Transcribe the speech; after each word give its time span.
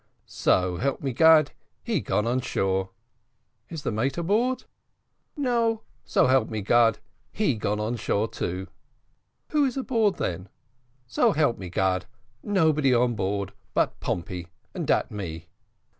"So 0.25 0.77
help 0.77 1.01
me 1.03 1.13
Gad, 1.13 1.51
he 1.83 2.01
gone 2.01 2.25
on 2.25 2.39
shore." 2.41 2.89
"Is 3.69 3.83
the 3.83 3.91
mate 3.91 4.17
on 4.17 4.25
board?" 4.25 4.63
"No, 5.37 5.83
so 6.03 6.25
help 6.25 6.49
me 6.49 6.63
Gad 6.63 6.97
he 7.31 7.53
gone 7.53 7.97
shore 7.97 8.27
too." 8.27 8.65
"Who 9.49 9.63
is 9.63 9.77
aboard 9.77 10.15
then?" 10.15 10.49
"So 11.05 11.33
help 11.33 11.59
me 11.59 11.69
Gad, 11.69 12.07
nobody 12.41 12.95
on 12.95 13.13
board 13.13 13.53
but 13.75 13.99
Pompey 13.99 14.47
and 14.73 14.87
dat 14.87 15.11
me." 15.11 15.49